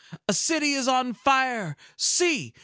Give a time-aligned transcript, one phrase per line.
[0.27, 1.77] A city is on fire.
[1.95, 2.55] See!